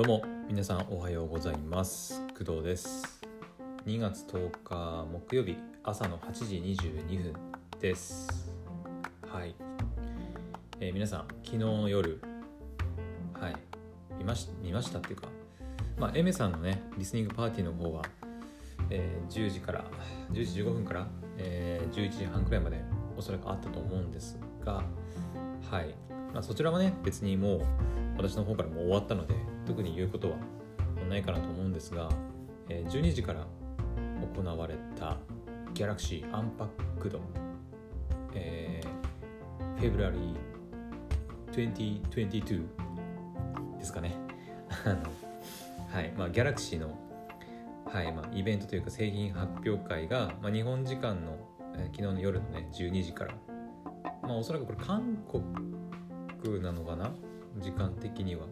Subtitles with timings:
[0.00, 2.22] どうも皆さんおはようございます。
[2.28, 3.20] 工藤です。
[3.84, 7.34] 2月10日木曜日朝の8時22分
[7.78, 8.50] です。
[9.30, 9.54] はい、
[10.80, 12.18] えー皆さん昨日の夜
[13.38, 13.56] はい。
[14.16, 15.28] 見まし見ましたっていうか
[15.98, 18.02] まあエメさんのねリスニングパーティーの方は、
[18.88, 19.84] えー10時から
[20.32, 21.06] 10時15分から、
[21.36, 22.80] えー11時半くらいまで
[23.18, 24.82] おそらくあったと思うんですが
[25.70, 25.94] はい、
[26.32, 27.60] まあ、そちらはね別にもう
[28.16, 29.34] 私の方からもう終わったので
[29.70, 30.36] 特に言うことは
[31.08, 32.08] ないかなと思うんですが、
[32.68, 33.46] え12時から
[34.34, 35.16] 行われた
[35.74, 36.68] ギャラクシーアンパッ
[37.00, 37.20] クド、
[38.34, 42.66] えー、フェブラリー2022
[43.78, 44.16] ですかね。
[45.88, 46.98] はいまあギャラクシーの
[47.86, 51.36] はいまあ、イベントというか製品発表会が、まあ、日本時間の、
[51.74, 53.34] えー昨日の夜のね12時から。
[54.22, 57.12] まあおそらくこれ韓国なのかな？
[57.60, 58.46] 時間的には。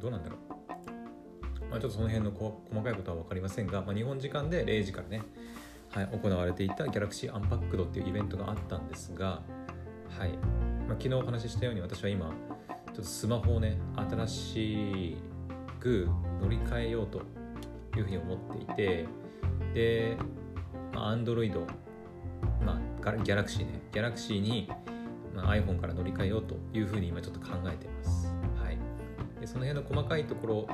[0.00, 5.22] どうなんだろう、まあ、ちょっとその辺の細かいことは分かりませんが、まあ、日本時間で0時からね、
[5.90, 9.42] はい、行われていた Galaxy Unpacked っていうイベントがあったんですが、
[10.18, 10.30] はい
[10.86, 15.16] まあ、昨日お話ししたように私は今ちょっとスマホをね新し
[15.80, 16.08] く
[16.40, 17.22] 乗り換えようと
[17.96, 19.06] いうふうに思っていて
[19.74, 20.16] で、
[20.92, 21.52] まあ、Android
[22.64, 24.68] まあ、ギャラクシーね、ギャラクシーに、
[25.34, 28.23] まあ、iPhone から乗り換えようというふうに今ちょっと考えています。
[29.46, 30.68] その辺の細かいところ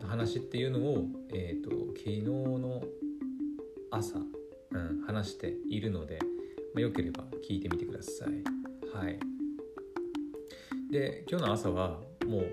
[0.00, 2.82] の話っていうのを、えっ、と、昨日の
[3.90, 6.18] 朝、うん、話しているので、
[6.74, 8.96] まあ、よければ聞いてみてください。
[8.96, 9.18] はい。
[10.90, 12.44] で、今日の朝はも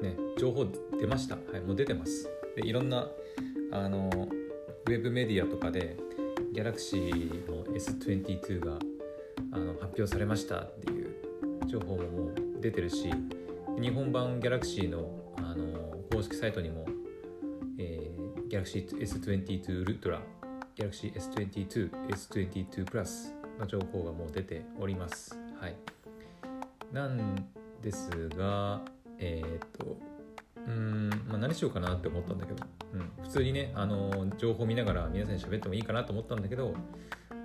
[0.00, 0.66] う、ね、情報
[0.98, 1.36] 出ました。
[1.36, 2.28] はい、もう出てます。
[2.56, 3.08] で、いろんな、
[3.72, 4.10] あの、
[4.86, 5.96] ウェブメディアとかで、
[6.52, 8.78] ギャラクシーの S22 が
[9.52, 11.14] あの発表されましたっていう
[11.66, 13.10] 情報ももう出てるし
[13.76, 16.86] 日本版ギャラクシーのあの公式サイトにも、
[17.78, 20.20] えー、ギャラクシー S22 ルトラ
[20.78, 25.36] ギャラクシー S22、S22 プラスの情報がもう出ております。
[25.60, 25.74] はい。
[26.92, 27.48] なん
[27.82, 28.80] ですが、
[29.18, 29.96] えーっと、
[30.68, 32.64] うん、まあ、何しようかなって思ったんだけど、
[32.94, 36.74] うん、普通にね、あの、情報見ながら皆さんに喋ってもいいかなと思ったんだけど、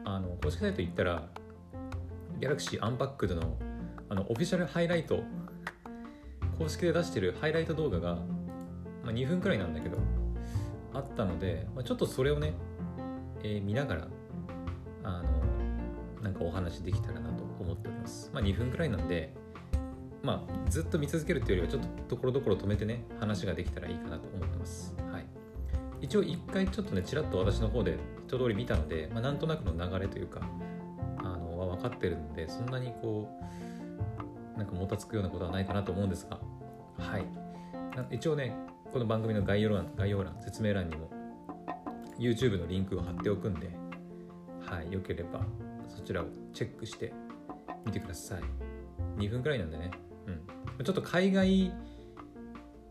[0.06, 1.28] あの、公式サイト行ったら、
[2.40, 3.58] Galaxy Unpacked の、
[4.09, 5.24] あの、オフィシャルハイライト、
[6.63, 8.16] 公式で出してるハイライト動画が、
[9.03, 9.97] まあ、2分くらいなんだけど、
[10.94, 12.53] あったので、まあ、ちょっとそれをね、
[13.44, 14.07] えー見ながら、
[15.03, 18.31] あの、なんかお話できたらなと思っております。
[18.34, 19.34] まあ、2分くらいなんで、
[20.24, 24.95] まあ、ずっと見続けるっていうよりはちょっとところどころ止めてね話ができたらいいかなと思ってます。
[25.12, 25.25] はい、
[26.00, 30.40] 一応一回ちょっとねちらっと私の方で一通り見たので、まあ、なんとなくの流れというか
[31.18, 33.28] あのは分かってるのでそんなにこ
[34.56, 36.40] うなんかもたつくようなことはないかなと思うんですが
[37.03, 37.25] はい。
[38.16, 38.56] 一応ね
[38.91, 41.09] この番組の概要欄概要欄説明欄にも
[42.19, 43.69] YouTube のリンクを貼っておくんで
[44.62, 45.42] はいよければ
[45.88, 47.13] そちらをチェックして
[47.86, 48.42] みてください。
[49.18, 49.92] 2分くらいなんでね。
[50.78, 51.72] うん、ちょっと海外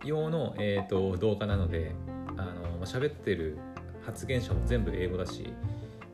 [0.05, 1.95] 用の、えー、と動画なので
[2.37, 3.59] あのま喋ってる
[4.05, 5.53] 発言者も全部英語だし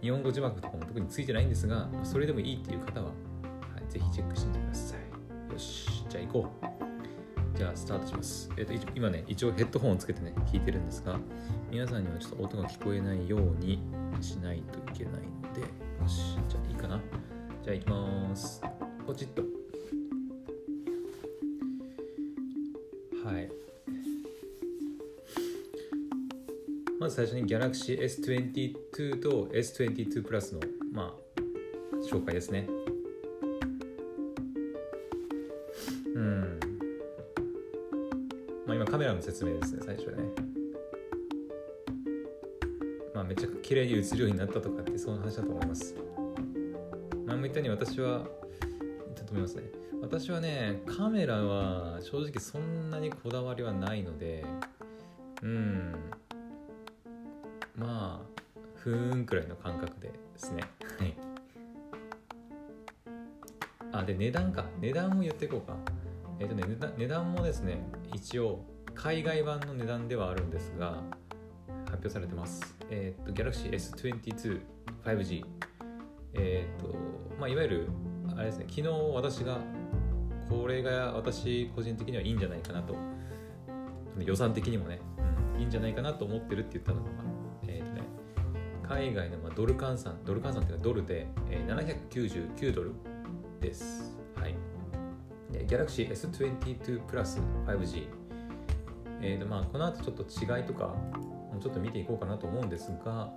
[0.00, 3.12] 日本語字幕とかも特についてないんですがそれでもいいっていう方は、は
[3.86, 5.52] い、ぜひチェックしてみてください。
[5.52, 6.52] よしじゃあ行こ
[6.84, 6.87] う。
[7.58, 11.18] じゃあスタートします、えー、と今ね一応ヘッドホンをつけてね聞いてるんですが
[11.72, 13.80] 皆さんにはちょっと音が聞こえないように
[14.20, 15.66] しないといけないのでよ
[16.06, 17.00] しじゃあいいかな？
[17.64, 18.62] じゃあ行きます
[19.04, 19.42] ポチッと
[23.28, 23.50] はい。
[27.00, 30.60] まず最初に Galaxy S22 と S22 プラスの、
[30.92, 31.36] まあ、
[32.08, 32.68] 紹介ですね。
[39.18, 40.16] の説明ですね、最初ね。
[43.14, 45.94] まあめっちゃ綺麗に映るようになったとかってその話だと思います。
[47.26, 48.24] 前も言ったように私は、
[49.14, 49.78] ちょっと思いますね。
[50.00, 54.44] 私はねカメラは正直そんなにこだわりはないので
[55.42, 55.94] うん
[57.76, 60.62] まあふーんくらいの感覚でですね
[60.98, 61.16] はい
[63.92, 65.76] あで値段か値段も言っていこうか
[66.38, 66.64] えっ、とね
[66.96, 67.82] 値段もですね
[68.14, 68.64] 一応
[68.98, 71.00] 海外版の値段ではあるんですが
[71.84, 72.76] 発表されてます。
[72.90, 74.60] えっ、と Galaxy S22
[75.04, 75.44] 5G
[76.34, 76.96] えっ、と
[77.38, 77.88] まあいわゆる
[78.36, 79.58] あれですね昨日私が
[80.50, 82.96] これが私個人的にはいいんじゃないかなと。
[84.18, 85.00] 予算的にもね、
[85.54, 87.08] うん、いいんじゃないかなと思ってるって言ったのが、
[87.68, 88.02] えーとね、
[88.82, 92.94] 海外のまあドル換算ドル換算っていうかドルで、えー、799ドル
[93.60, 94.18] です。
[94.34, 94.56] はい。
[95.52, 98.17] で Galaxy S22 プラス 5G
[99.20, 100.94] えーとまあ、この後ちょっと違いとか
[101.52, 103.30] もちょっと見ていこうかなと思うんですが、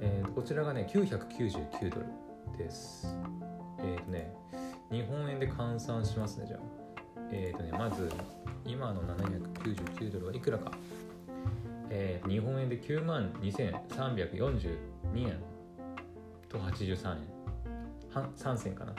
[0.00, 2.06] えー、とこちらがね999ドル
[2.56, 3.16] です。
[3.78, 4.32] えっ、ー、とね
[4.90, 6.60] 日本円で換算しますねじゃあ。
[7.30, 8.10] えっ、ー、とねまず
[8.64, 10.72] 今の799ドルはいくらか。
[11.90, 14.76] えー、日本円で9万2342
[15.16, 15.40] 円
[16.48, 17.18] と83円。
[18.10, 18.94] 半3銭かな。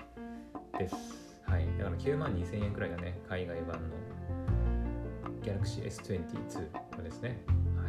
[0.77, 0.95] です。
[1.43, 1.65] はい。
[1.77, 3.95] だから9万2000円くらいだね海外版の
[5.49, 7.41] Galaxy S22 がですね。
[7.75, 7.87] は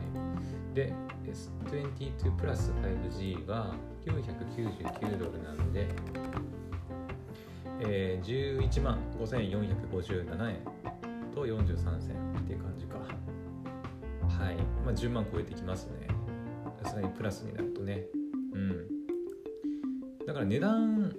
[0.72, 0.74] い。
[0.74, 0.94] で
[1.26, 3.74] S22 プラス 5G が
[4.06, 5.88] 999ドルなので、
[7.80, 10.56] えー、11万5457円
[11.34, 12.98] と43銭っていう感じか。
[12.98, 14.56] はい。
[14.84, 16.08] まあ10万超えてきますね。
[16.82, 18.06] さすがにプラスになるとね。
[18.54, 18.86] うん。
[20.26, 21.14] だから値段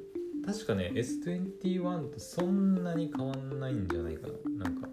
[0.46, 4.28] 確かね S21 とそんなに変わんないんじゃないか
[4.58, 4.66] な。
[4.66, 4.91] なんか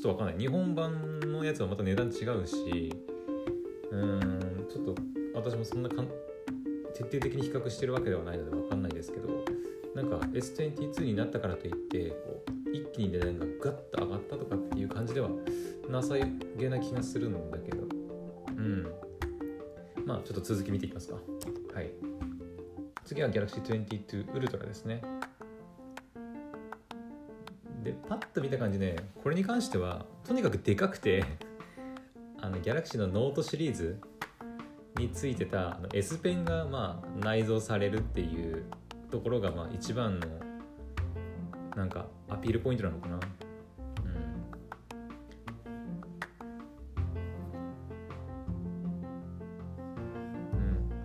[0.00, 0.38] ちょっとわかんない。
[0.38, 2.12] 日本版のやつはまた値段違う
[2.46, 2.94] し
[3.90, 4.94] うーんちょっと
[5.34, 6.08] 私もそんなかん
[6.94, 9.28] 徹底的に比較してるわけではないのでわかんないですけど
[9.96, 15.30] なんか S22 になったからといってこう一気に値段がガッと上がったとかっていう感じでは
[15.88, 16.14] なさ
[16.56, 17.82] げな気がするんだけど。
[17.82, 18.86] うん。
[20.04, 21.16] まあちょっと続き見ていきますか。
[21.74, 21.90] はい。
[23.04, 25.00] 次は Galaxy 22 Ultra ですね。
[27.88, 31.24] でパッと見た感じねこれに関してはとにかくでかくて
[32.38, 33.98] あの Galaxy のノートシリーズ
[34.98, 38.64] についてたあの S ペンがまあ内蔵されるっていう
[39.10, 40.26] ところがまあ一番の
[41.76, 43.20] なんかアピールポイントなのかな。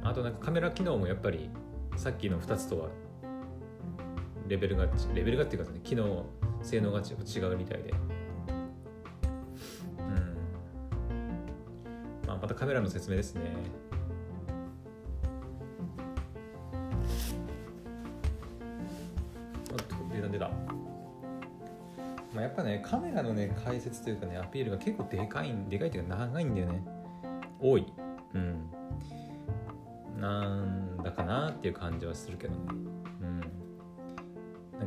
[0.01, 0.07] うん。
[0.07, 1.49] あとなんかカメラ機能もやっぱり
[1.95, 2.89] さっきの2つとは
[4.47, 6.25] レベルがレベルがっていうかね機能
[6.63, 7.13] 性能が違
[7.53, 7.93] うみたいで。
[9.99, 10.37] うん。
[12.27, 13.41] まあまたカメラの説明ですね。
[19.71, 20.49] おっと出た出た。
[22.33, 26.83] まあ、やっぱねカメラのね解説というかねアピールが結構でかいんでかいっていうか長いんだよね。
[27.59, 27.93] 多い。
[28.33, 28.69] うん。
[30.19, 32.59] なんだかなっていう感じはするけどね。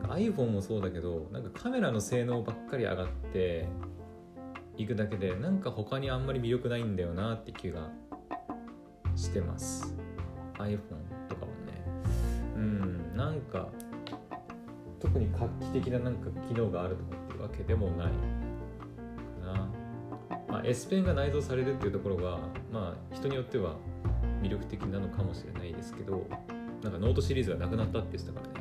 [0.09, 3.69] iPhone もそうだけどなんかカメラの性能ばっかり上がって
[4.77, 7.91] いくだけでなんか他にあんまり魅力ないんだよなって気が
[9.15, 9.95] してます。
[10.59, 10.79] iPhone
[11.29, 11.85] とかもね。
[12.57, 13.69] うんなんか
[15.01, 18.13] 特に画期的ななんか機能があるとかっていうわけでもないか
[19.45, 19.69] な、
[20.49, 22.39] まあ、S ペンが内蔵されるっていうところが
[22.73, 23.77] まあ人によっては
[24.43, 26.27] 魅力的なのかもしれないですけど
[26.83, 28.56] なんかノートシリーズがなくなったって言ってたからね。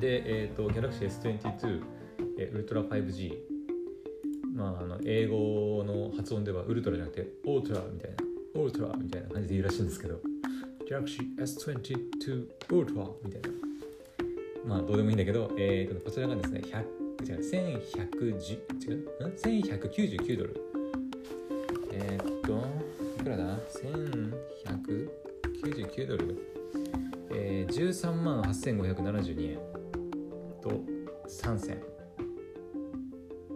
[0.00, 1.82] でえっ、ー、と Galaxy S22
[2.52, 3.32] ウルトラ 5G
[4.54, 8.16] まああの英語の発音ではウルトラじゃなくて Ultra みたいな
[8.54, 10.20] オートラみたいな感じで言うらしいんですけど
[10.90, 13.60] Galaxy S22 Ultra みたいな。
[14.64, 20.56] まあどうでもいいんだけど、えー、とこちらがですね100違う1110違う1199ドル。
[21.92, 22.64] えー、っと
[23.20, 23.58] いくらだ
[25.52, 26.38] ?1199 ドル、
[27.32, 29.69] えー、13万8572円。
[31.50, 31.82] 3銭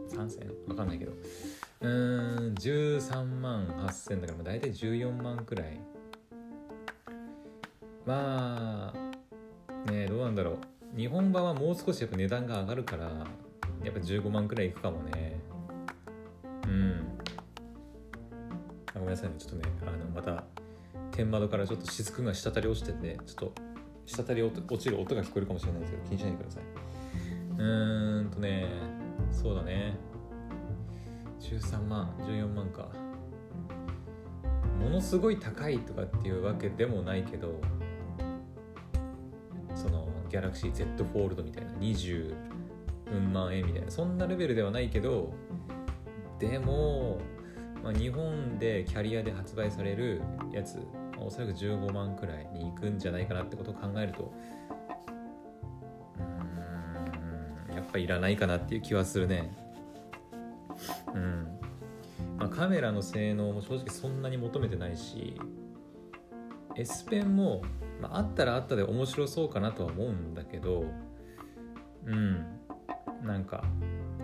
[0.09, 1.13] 3銭わかんないけど。
[1.81, 5.81] うーん13万8000だから大体14万くらい。
[8.07, 10.59] まあねどうなんだろう。
[10.97, 13.05] 日本版はもう少しやっぱ値段が上がるから
[13.83, 15.41] やっぱ15万くらいいくかもね。
[16.67, 17.19] うん。
[18.95, 19.35] ごめんなさいね。
[19.39, 20.45] ちょっとねあのまた
[21.13, 23.53] 天窓からちょっと雫が滴り落ちててちょっと
[24.07, 26.63] 滴り落ちる音が聞こえるかもしれないですけど気にしないでください。
[27.59, 28.69] うーんとね
[29.31, 29.97] そうだね。
[31.41, 32.89] 13万14万か。
[34.81, 37.61] ものすごい高いとかっていうわけでもないけど
[39.75, 42.35] その Galaxy Z フォールドみたいな20
[43.33, 45.33] 万円みたいなそんなレベルではないけど
[46.39, 47.19] でも
[47.85, 50.79] まあ、日本でキャリアで発売されるやつ
[51.19, 54.33] おそらく15万くらいに行くんじゃないかなってことを考えると
[57.95, 59.53] ぱいらないかなっていう気はするね。
[61.15, 61.47] うん。
[62.39, 65.41] まあ、カメラの性能も正直そんなに求めてないし
[66.77, 67.63] S ペンも、
[68.03, 70.85] まあ、あったらあったで面白そうかなとは思うんだけど
[72.07, 72.45] うん。
[73.23, 73.63] なんか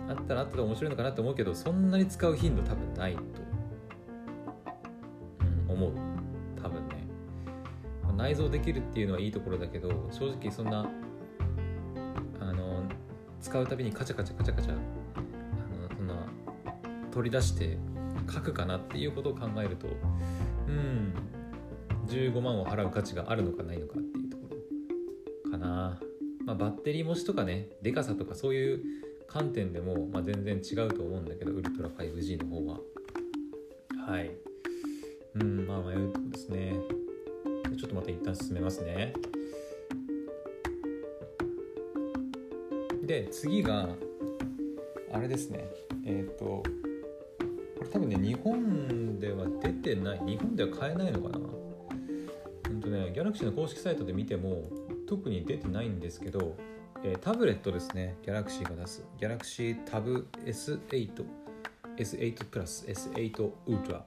[0.09, 3.21] あったらあったで面白いのかなって思うけどそんなに使う頻度多分ないと
[5.39, 5.91] うん思う。
[6.61, 7.07] 多分ね。
[8.17, 10.87] 内蔵できるっていうのはいいところだけど正直そんな
[13.41, 16.15] 使うたびにカチャカチャカチャカチャあのそんな
[17.11, 17.77] 取り出して
[18.31, 19.87] 書くかなっていうことを考えると
[20.67, 21.13] うん
[22.07, 24.47] 15万を払う価値があるのかないのかっていうとこ
[25.45, 25.99] ろかな、
[26.45, 28.81] まあ、バッテリー持ちとかねでかさとかそういう
[29.27, 32.79] 観点でも、まあ、全然違うと思うんだけどウルトラ 5G の方は。
[34.05, 34.31] はい。
[35.35, 36.73] うんまあ迷うとこですね。
[37.79, 39.13] ちょっとまた一旦進めますね。
[43.03, 43.89] で次が
[45.11, 45.65] あれですね。
[46.05, 46.63] えっ、ー、とこ
[47.83, 51.39] れ多分ね日本では出てない日本では買えないのかな。
[52.69, 54.69] うんとねギャラクシーの公式サイトで見ても
[55.07, 56.55] 特に出てないんですけど、
[57.03, 59.03] えー、タブレットですねギャラクシーが出す。
[59.19, 61.25] ギャラクシータブ S8
[61.97, 64.05] S8 プラス S8 ウルトラ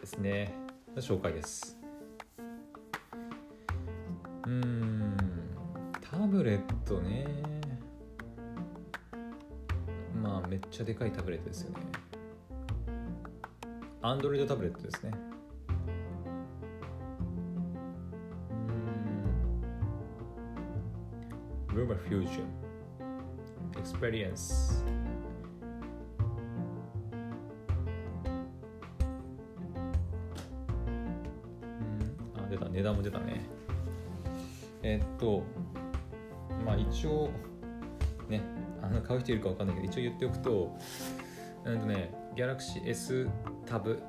[0.00, 0.54] ですね。
[0.96, 1.76] 紹介です。
[4.46, 5.16] うん
[6.00, 7.59] タブレットね。
[10.48, 11.76] めっちゃでかいタブレットですよね。
[14.02, 15.12] Android タブレットですね。
[21.70, 21.86] うん。
[21.86, 22.44] Rumor Fusion.
[23.74, 24.84] Experience.
[32.36, 32.68] あ出た。
[32.68, 33.40] 値段も出たね。
[34.82, 35.42] えっと
[36.64, 37.30] まあ一応
[38.30, 38.42] ね
[38.82, 40.76] あの買う人いるか分かんないけど一応言っておくと
[41.64, 43.28] うんとね Galaxy S
[43.66, 44.02] タブ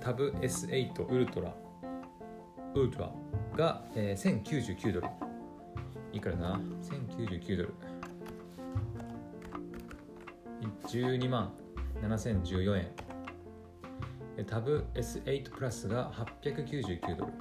[0.00, 1.54] タブ S8 ウルトラ
[2.74, 3.10] ウルトラ
[3.56, 5.08] が、えー、1099ドル。
[6.12, 7.74] いくらな？1099ドル。
[10.86, 11.52] 12万
[12.02, 14.46] 7014円。
[14.46, 17.32] タブ S8 プラスが899ドル。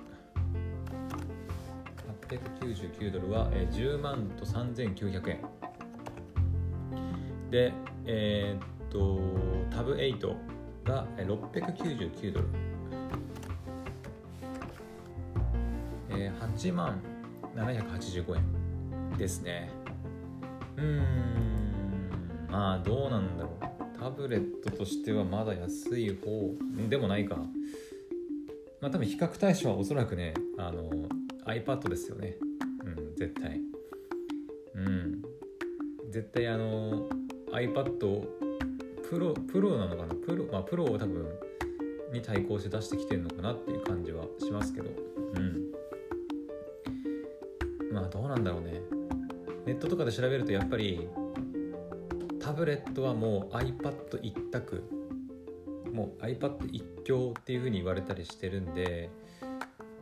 [2.28, 5.42] 899ドルは、え10万と3900円。
[7.50, 7.72] で
[8.06, 9.20] えー、っと
[9.74, 10.36] タブ8
[10.84, 12.48] が699ドル、
[16.10, 17.02] えー、8万
[17.56, 19.70] 785円ですね。
[20.78, 21.04] うん
[22.50, 24.00] まあどうなんだろう。
[24.00, 26.54] タブレットとしてはまだ安い方
[26.90, 27.36] でもないか。
[28.82, 30.90] まあ多分比較対象はおそらくねあの
[31.48, 32.38] iPad ですよね。
[32.86, 33.62] うん絶対。
[34.76, 35.22] うん。
[36.12, 37.10] 絶対あの
[37.52, 38.28] iPad
[39.10, 40.16] プロプロなのかな？
[40.16, 41.26] プロまあプロを多分
[42.14, 44.90] に対抗して出してきてるのかなっていう感じはしますけど。
[45.36, 45.72] うん。
[47.92, 48.82] まあどうなんだろうね。
[49.66, 51.10] ネットとかで調べるとやっぱり
[52.40, 54.84] タブレットはもう iPad 一択。
[55.92, 59.10] もう iPad 一強っていう風に言われたりしてるんで。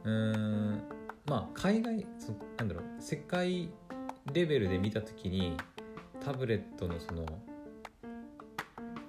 [0.03, 0.81] うーん。
[1.25, 3.69] まあ海外そなんだろう世界
[4.33, 5.57] レベルで見た時に
[6.23, 7.25] タブレットのその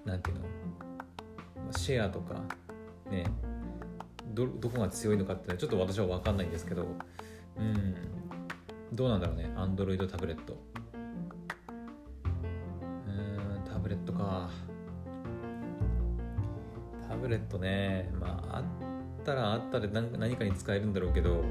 [0.05, 0.45] なんていうの
[1.73, 2.43] シェアとか
[3.11, 3.25] ね
[4.35, 6.87] どどこが強いのかってちょっと私は分かんないんですけど
[7.59, 7.95] うん
[8.93, 10.57] どうなんだろうねアンドロイドタブレット。
[13.07, 14.49] うんタブレットか。
[17.09, 18.65] タブレットねまああっ
[19.25, 21.45] たらあったで何かに使えるんだろうけど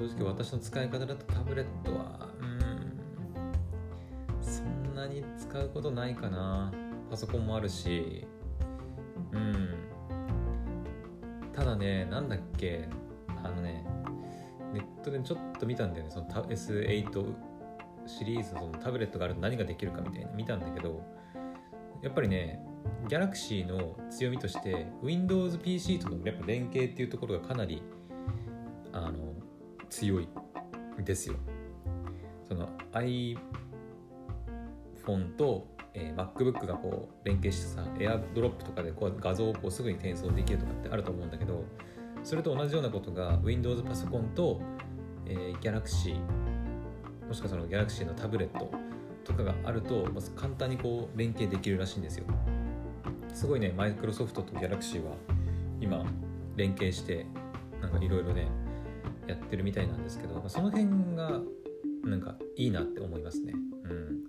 [0.00, 2.98] 正直私の使い方だとタブレットはうん
[4.42, 6.72] そんなに使うことないかな。
[7.10, 8.26] パソコンもあるし
[9.32, 9.74] うん。
[11.52, 12.88] ただねなんだっけ
[13.44, 13.84] あのね
[14.72, 16.10] ネットでちょっと見たんだよね。
[16.10, 17.34] その S8
[18.06, 20.30] シリーズのそのタブレットがあると何ができるかみたいな。
[20.32, 21.02] 見たんだけど
[22.00, 22.64] やっぱりね
[23.06, 27.82] Galaxy の強みとして Windows PC とのやっぱ連携っていうところがかなり
[28.92, 29.29] あの
[29.90, 30.28] 強い
[31.04, 31.36] ですよ。
[32.48, 33.36] その iPhone
[35.36, 41.64] と、えー、MacBook がこう連携してさ AirDrop とかでこう画像をこうすぐに転送できるとかってあると思うんだけど
[42.22, 44.60] それと同じようなことが Windows パソコンと、
[45.26, 46.18] えー、Galaxy
[47.26, 48.70] もしくはその Galaxy のタブレット
[49.22, 52.24] とかがあると、まず簡単にこう連携できるらしいんですよ。
[53.32, 55.12] すごいねマイクロソフトと Galaxy は
[55.80, 56.04] 今
[56.56, 57.26] 連携して
[57.80, 58.48] なんかいろいろね
[59.30, 61.40] やってるみたいなんですけど、その辺が
[62.04, 63.54] なんかいいなって思いますね。
[63.84, 64.20] うん。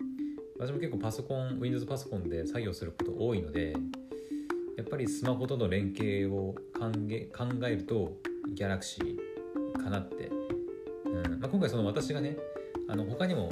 [0.59, 3.75] 私も結構パソコン、Windows パソコンで作業すること多いので、
[4.77, 6.91] やっぱりスマホとの連携を考
[7.63, 8.17] えると
[8.55, 9.17] Galaxy
[9.81, 10.29] かなって。
[11.05, 12.37] うんまあ、今回その私がね、
[12.87, 13.49] あの他にも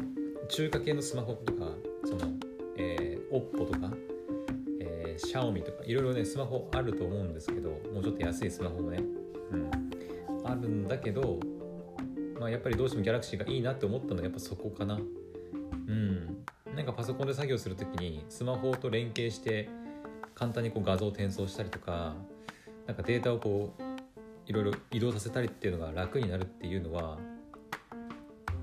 [0.50, 1.72] 中華系のスマホとか、
[2.06, 2.34] その、
[2.78, 3.92] えー、OPPO とか、
[4.80, 9.00] えー、Xiaomi とか、いろいろね、スマホあると思うんですけど、もうちょっと安いスマホもね、
[9.52, 9.89] うん。
[10.52, 11.40] あるんだけど、
[12.40, 14.96] まあ、やっぱりどうしてもギャラクシーがいいなって思ったのはやっぱそこかな。
[14.96, 14.98] う
[15.92, 19.68] んなんかパソコンで作業する時にスマホと連携して
[20.34, 22.16] 簡単にこう画像を転送したりとか
[22.88, 23.84] なんかデータをこう
[24.46, 27.18] いろいろ移動させたりっていうのが楽になるっていうのは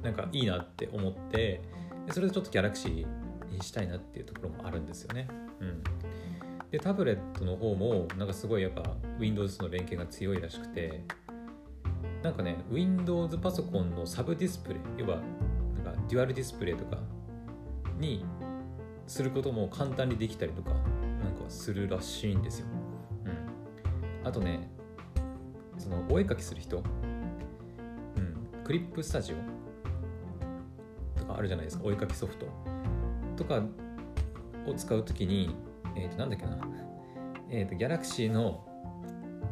[0.02, 1.60] なんかいいなって思って
[2.10, 5.28] それでちょっとギャラクシーにしたいなっていうところもあるんですよね。
[5.60, 5.82] うん、
[6.70, 8.82] でタブレットの方もなんかすごいやっぱ
[9.18, 11.02] Windows の連携が強いらしくて
[12.26, 15.20] なんかね Windows パソコンのサブディスプレイ要は
[15.84, 16.98] なんかデュアルディスプレイとか
[18.00, 18.26] に
[19.06, 22.66] することも簡単にできたりとかなんかするらしいんですよ。
[23.26, 24.68] うん、あとね
[25.78, 32.46] そのお絵描きする人、うん、クリップスタジオとかあるじゃないですかお絵描きソフト。
[33.36, 33.62] とか
[34.66, 35.54] を使うときに、
[35.94, 36.58] えっ、ー、となんだっけな、
[37.50, 38.66] えっ、ー、とギャラクシーの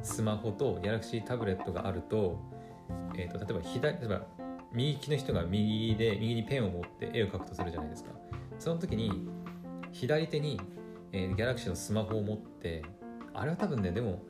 [0.02, 2.54] スマホとギャラクシータブレットがあると,、
[3.17, 4.23] えーと、例えば左例えば
[4.73, 8.11] 右利きの人が右で右にペンを持って絵を描くとするじゃないですか。
[8.59, 9.29] その時に
[9.93, 10.61] 左手に、
[11.12, 12.83] えー、ギャラクシーのスマホを持って
[13.33, 14.23] あれは多分ねでも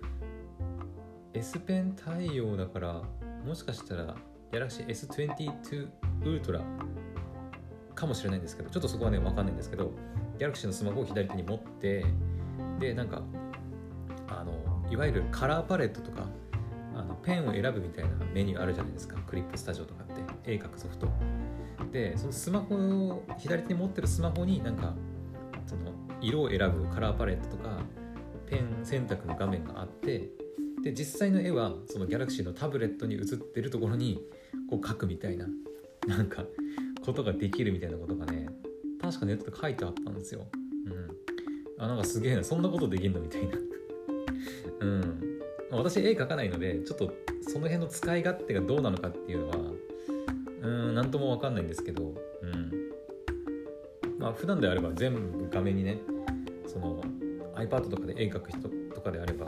[1.32, 3.02] S ペン対応だから
[3.44, 4.14] もしかしたら
[4.52, 5.88] Galaxy S22
[6.22, 6.62] Ultra
[7.94, 9.92] かもしれないんですけどちょっとそこはね分かんないんですけど
[10.38, 12.04] Galaxy のスマホを左手に持って
[12.78, 13.22] でなんか
[14.28, 14.52] あの
[14.90, 16.26] いわゆるカラーパレットとか
[16.94, 20.06] あのペンを選ぶみたいなメニューあるじゃないですかクリップスタジオとかっ
[20.44, 21.08] て絵描くソフト
[21.92, 24.94] でそのスマホを左手に持ってるスマホになんか
[25.66, 27.80] その色を選ぶカラーパレットとか
[28.46, 30.30] ペン選択の画面があって
[30.82, 34.20] で実際の絵はそのギャラクシーのタブレットに映ってるところに
[34.68, 35.46] こう描くみたいな
[36.06, 36.44] なんか
[37.04, 38.48] ことができるみたいなことがね
[39.00, 40.46] 確かネットで書いてあったんですよ。
[40.86, 41.82] うん。
[41.82, 43.20] あなんかすげえなそんなことできんの？
[43.20, 43.58] みたいな。
[44.80, 45.33] うん。
[45.76, 47.12] 私絵描かないのでちょっと
[47.42, 49.56] その辺の使い勝手がどうなのかっていうのは
[50.62, 52.72] うん何とも分かんないんですけど、うん。
[54.18, 55.98] まあ普段であれば全部画面にね
[56.66, 57.02] その
[57.56, 59.46] iPad とかで絵描く人とかであれば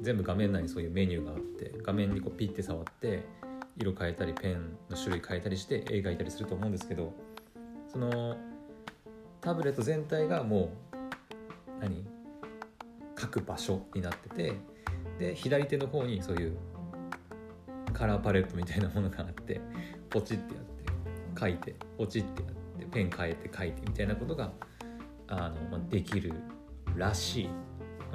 [0.00, 3.24] 全部画面内にそういうメニューがあって画面にこうピッて触って
[3.76, 7.12] 色変えたりペンの種類変えたりして絵描いたりすると思うんですけど
[7.92, 8.36] その
[9.40, 12.04] タブレット全体がもう何？
[13.20, 14.52] 書く場所になってて
[15.18, 16.56] で左手の方にそういう
[17.92, 19.60] カラーパレットみたいなものがあって
[20.10, 24.52] ポチってやって書いてポチってやってペン変えて書いてみたいなことが
[25.26, 26.32] あの、まあ、できる
[26.96, 27.48] らしい。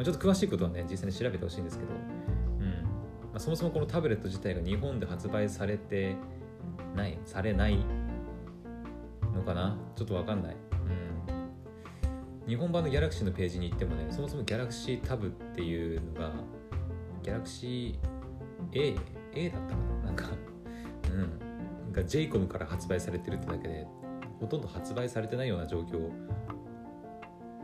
[0.03, 2.71] ちょっと詳しいことはね実際に調べてほしいんですけど、うん。
[2.71, 6.15] まあ、そもそもこのタブレット自体が日本で発売されて
[6.95, 7.77] ないされない
[9.35, 9.77] のかな？
[9.95, 10.55] ちょっとわかんない、
[12.45, 16.31] うん、日本版のギャラクシーのページに行ってもねそもそもギャラクシータブっていうのが
[17.23, 18.95] ギャラクシー A,
[19.33, 20.05] A だったかな？
[20.05, 20.25] なんか
[21.85, 21.91] うん。
[21.91, 23.87] が j イコムから発売されてるってだけで
[24.39, 26.09] ほとんど発売されてないような状況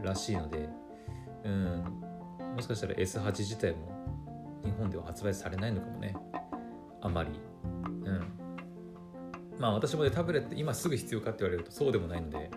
[0.03, 0.69] らしいので
[1.43, 1.83] うん。
[2.55, 3.89] もしかしたら S8 自体も
[4.63, 6.15] 日本では発売されないのかもね。
[7.01, 7.29] あまり。
[7.63, 7.67] う
[8.11, 8.21] ん。
[9.57, 12.49] まあ私もねタブレット今すぐ必要かって言われるとそうでもないので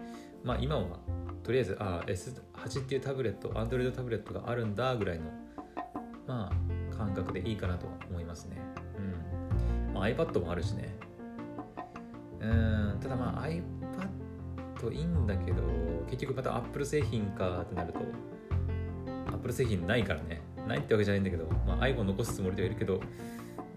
[0.44, 0.98] まあ今は
[1.42, 5.24] とりあえずああ S8 っていうタブレット Android タブレットがあるんだぐらいの
[6.28, 6.56] まあ
[7.14, 8.56] 感覚でいいかなと思いますね。
[9.88, 10.94] うん、まあ、iPad もあるしね。
[12.40, 12.98] うん。
[13.00, 13.62] ただまあ iPad
[14.92, 15.62] いいんだけど
[16.10, 18.00] 結局また Apple 製品かってなると
[19.36, 20.40] ップル製品ないからね。
[20.68, 23.00] ないってわけじゃないんだけど、まあ、iPhone 残すつもりではいるけどう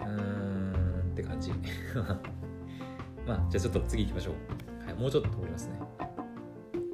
[0.04, 1.52] ーんって感じ。
[3.26, 5.80] まあじゃあちょっと次行きましょう、はい、もうちょっと通りますね。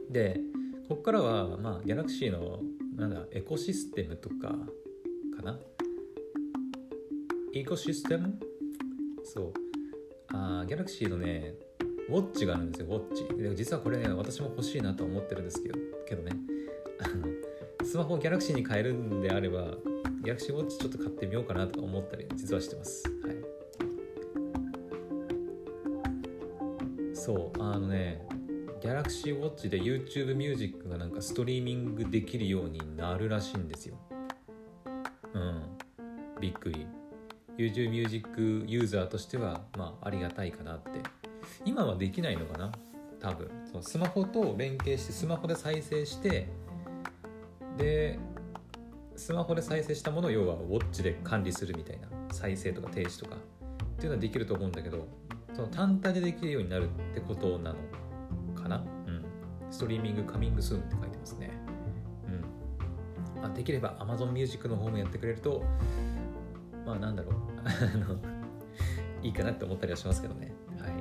[0.09, 0.39] で
[0.87, 2.61] ここからはまあ Galaxy の
[2.95, 4.55] なんだエコシステムとか
[5.35, 5.59] かな
[7.53, 8.39] エコシステム？
[9.23, 9.53] そう
[10.33, 11.53] あ Galaxy のね
[12.09, 16.31] ウォッチがあるんですよウォッチで実はこれね私も欲しいなと思ってるんですけどけどね
[16.99, 17.27] あの
[17.85, 19.75] スマホをギャラクシーに変えるんであれば、
[20.23, 23.03] ギャラクシーウォッチちょっと買ってみようかなとか思ったり実はしてます。
[23.23, 23.35] はい。
[27.15, 28.25] そう、あのね、
[28.81, 33.97] ギャラクシーウォッチで YouTube ミュージックがなんかストリーミングできるようになるらしいんですよ。
[35.33, 35.63] うん。
[36.39, 36.85] びっくり。
[37.61, 40.89] YouTube ミュージックユーザーとしては、まあ、ありがたいかなって。
[41.65, 42.71] 今はできないのかな？
[43.19, 43.49] 多分。
[43.65, 46.47] そのスマホと連携して、スマホで再生して、
[47.77, 48.19] で
[49.15, 53.35] スマホで再生したものを要はウォッチで管理するみたいな再生とか停止とか。
[53.35, 53.37] っ
[53.97, 55.07] ていうのはできると思うんだけど
[55.53, 57.77] その単体でできるようになるってことなの
[58.59, 58.77] かな？
[58.77, 59.23] うん。
[59.69, 61.51] ストリーミングカミングスーンって書いてますね。
[63.35, 63.41] うん。
[63.41, 65.63] まあ、できれば Amazon Music の方もやってくれると
[66.85, 67.33] まあなんだろう。
[67.65, 68.17] あの
[69.21, 70.51] いいかなって思ったりはしますけどね。
[70.79, 70.91] はい。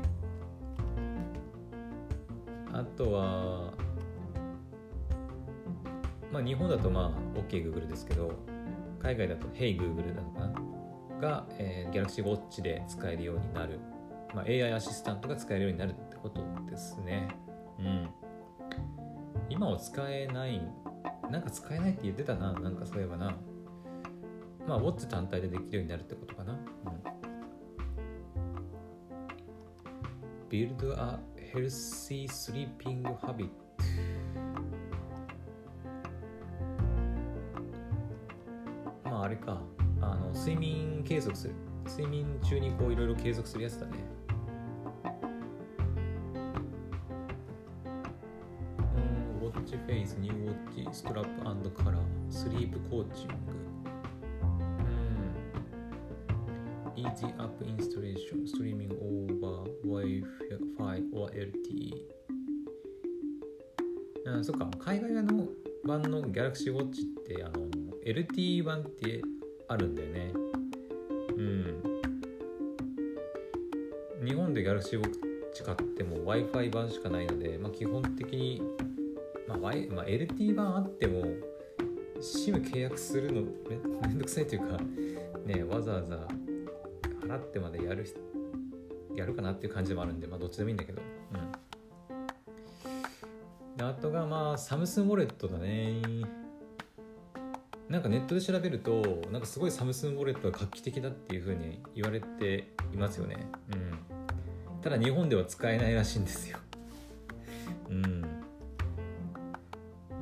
[2.72, 3.72] あとは
[6.32, 8.32] まあ日本だとまあ OKGoogle ですけど
[9.00, 10.52] 海外だと HeyGoogle なのかな？
[11.20, 13.78] が、えー、Galaxy Watch で使えるようになる、
[14.34, 17.28] まあ、AI アシスタントが使えるようになるってことですね。
[17.78, 18.08] うん。
[19.48, 20.62] 今は使えない
[21.30, 23.34] なんか使えないって言ってたななんかそういえばな。
[24.66, 26.58] まあウォッチ単体でできるようになるってことかな、うん、
[30.48, 31.18] Build a
[31.52, 33.48] healthy sleeping habit
[39.04, 39.60] まああれか。
[40.02, 41.54] あの睡眠継続する。
[41.86, 43.92] 睡眠中にこういろいろ継続するやつだね。
[49.42, 51.24] ウォッチフェイスニューウォッチストラッ
[51.62, 52.00] プカラー。
[52.30, 53.34] スリープコーチング。
[57.22, 62.20] うん Easy App Installation Streaming over Wi-Fi or LTE
[64.26, 64.70] うんそっか。
[64.78, 65.48] 海外の
[65.84, 67.68] 版の Galaxy Watch ってあの
[68.04, 69.22] LTE 版って
[69.68, 70.32] あるんだよね。
[71.36, 71.82] うん。
[74.24, 78.62] 日本で Galaxy Watch 買っても Wi-Fi 版しかないので、まあ、基本的に、
[79.48, 81.24] まあ、y まあ、LTE 版あっても
[82.20, 84.78] SIM 契約するのめめんどくさいというか
[85.46, 86.28] ねわざわざ
[87.30, 88.04] 払ってまでやる
[89.14, 91.00] やるかなっていう感じでもあるんでまあどっちでもいいんだけど。
[91.34, 91.52] うん。
[93.76, 96.02] であとがまあサムスンウォレットだね。
[97.88, 103.48] なんかネットで調べるとなんかすごいサムスンウォレットが画期的だっていうふうに言われていますよね。
[103.72, 103.98] うん。
[104.80, 106.58] ただ日本では使えないらしいんですよ。
[107.88, 108.24] うん。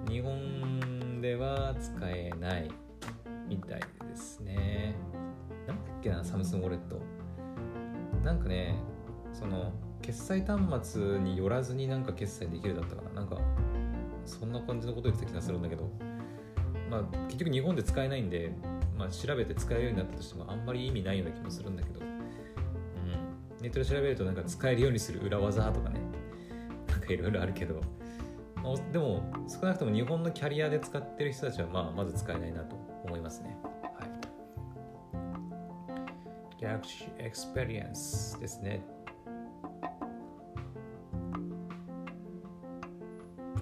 [0.08, 2.70] 日本では使えない
[3.48, 3.80] みたい。
[10.08, 13.20] 決済端末によらずになんか決済できるだったかな。
[13.20, 13.36] なんか
[14.24, 15.90] そんな感じのこと言ってた気がするんだけど。
[16.90, 18.50] まあ、結局日本で使えないんで、
[18.96, 22.08] まあ、調べて使えるようになったとしてもあんまり意味ないような気もするんだけど、うん、
[23.60, 26.00] ネットで調べるとなんか使えるようにする裏技とかね。
[26.88, 27.82] なんかいろいろあるけど、
[28.62, 33.54] まあ、でも少なくとも日本のキャリアで使ってる人たちは、まあ、まず使えないなと思いますね。
[33.98, 34.06] は
[36.56, 38.97] い、Galaxy Experience ですね。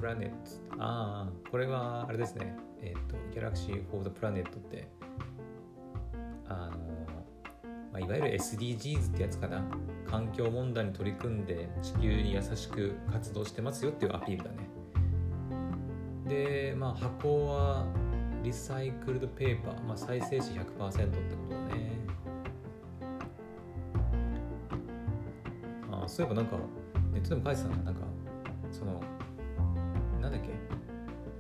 [0.07, 0.37] プラネット。
[0.79, 2.55] ああ、これはあれですね。
[2.81, 4.89] えっ、ー、と、Galaxy for the Planet って、
[6.49, 6.79] あの、
[7.93, 9.65] まあ、いわゆる SDGs ってやつかな。
[10.09, 14.69] 環境問題に取り組んで地球に優しく活動してますよっていうアピールだね。
[16.29, 17.85] で、まあ、箱は
[18.45, 20.77] リサイクルドペーパー、まあ、再生紙100%ってこ
[21.49, 21.97] とだね。
[25.91, 26.57] あそういえばなんか
[27.13, 28.16] ネットでも書いてたな、なんか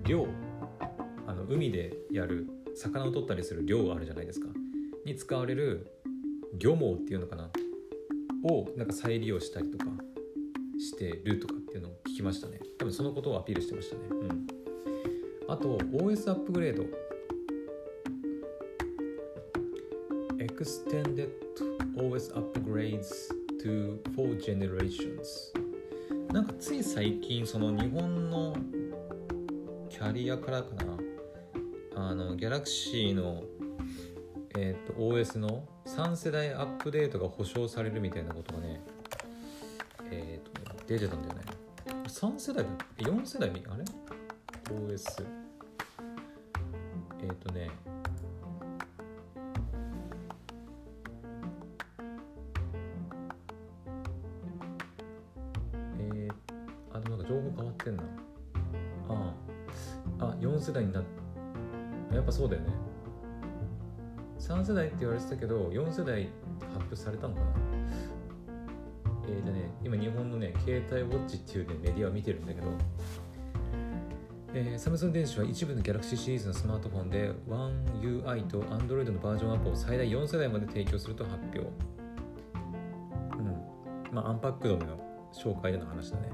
[0.06, 0.28] 漁
[1.26, 4.48] あの海でやる魚を取ったりする漁あるじゃないですか。
[5.04, 5.86] に使われる
[6.58, 7.50] 漁網っていうのかな？
[8.44, 9.86] をなんか再利用したりとか
[10.78, 12.60] してるとかっていうのを聞きましたね。
[12.78, 14.02] 多分そのことをアピールしてましたね。
[14.10, 14.46] うん。
[15.48, 16.84] あと OS アップグレード。
[20.38, 21.30] Extended
[21.96, 25.52] OS upgrades to 4 generations
[26.32, 28.56] なんかつい最近その日本の
[29.96, 30.98] キャリアからかな。
[31.94, 33.44] あのギャラクシーの、
[34.54, 38.82] えーと、OS の3世代アップデートが保証されるみたいなことがね
[40.10, 40.52] えっ、と
[40.86, 41.40] 出てたんだよね。
[42.08, 42.70] 3世代だ
[43.10, 43.48] 4世代？
[43.48, 43.84] あれ
[44.76, 45.24] ?OS
[65.26, 66.28] ってたけど4世代
[66.72, 67.46] 発表されたのかな？
[69.28, 72.68] えー、でね今日本のね携帯ウォッチっていうねメディアを見てるんだけど
[74.58, 81.58] えー、サムスン電子は一部の Galaxy シリーズのスマートフォンで OneUI と Android のバージョンアップを最大4世代まで提供すると発表。
[81.58, 81.64] う
[83.42, 84.14] ん。
[84.14, 84.98] まあ、アンパックドの
[85.34, 86.30] 紹介での話だね。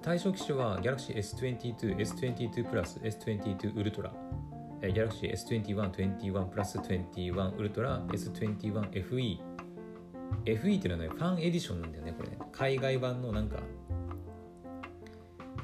[0.00, 4.12] 対象機種は Galaxy S22、S22 Plus、S22 Ultra、
[4.92, 9.38] Galaxy S21、21 Plus、21 Ultra、S21 FE。
[10.44, 12.38] FE っていうのはね、ファンエディションなんだよね、これね。
[12.52, 13.58] 海外版のなんか、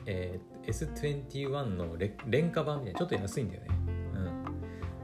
[0.07, 3.69] えー、S21 の廉価版みたいな、ちょっと安いんだよね。
[4.15, 4.19] う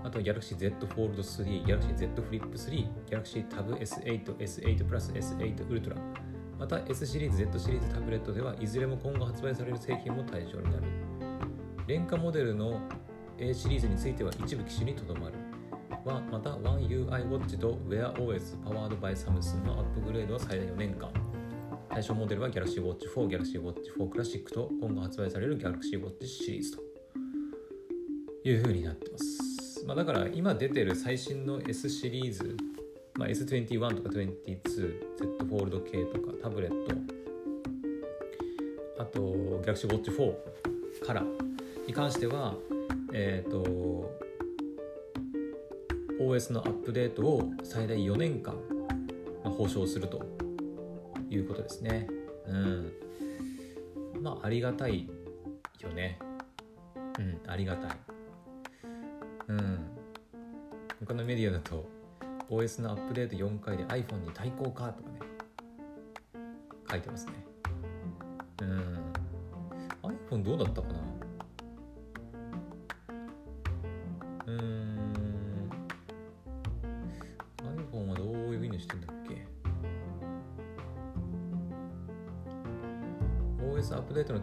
[0.05, 0.07] ん。
[0.07, 5.97] あと、Galaxy Z Fold 3、Galaxy Z Flip 3、Galaxy Tab S8、S8 Plus、S8 Ultra。
[6.59, 10.85] また S シリーズ Z シリーズタブレットではいずれも今後発売される製品も対象になる
[11.87, 12.81] 廉価モデルの
[13.39, 15.35] A シリーズについては一部機種にとどまる。
[16.05, 21.11] また One UI Watch と Wear OS Powered by Samsung のアップグレードは最大4年間。
[21.91, 26.83] 対象モデルは Galaxy Watch 4、Galaxy Watch 4 Classic と今後発売される Galaxy Watch シリーズと。
[28.45, 29.85] いう風になってます。
[29.87, 32.57] まあ、だから今出てる最新の S シリーズ、
[33.15, 36.95] まあ、S21 とか22、Z フォールド系とかタブレット、
[39.03, 39.21] あと
[39.63, 41.23] Galaxy Watch 4から。
[41.87, 42.55] に関しては、
[43.19, 43.65] えっ、ー、と
[46.21, 48.55] OS のアップデートを最大4年間、
[49.43, 50.23] まあ、保証すると
[51.31, 52.09] いうことですね。
[52.47, 52.93] うん。
[54.21, 55.09] まあ、ありがたい
[55.81, 56.19] よね。
[57.19, 57.91] うん、ありがたい。
[59.49, 59.87] うん。
[61.07, 61.89] 他のメディアだと、
[62.51, 65.19] OS のアップデート4回で iPhone に対抗かとかね、
[66.91, 67.33] 書いてますね。
[68.61, 68.99] うん。
[70.03, 71.16] iPhone どうだったかな？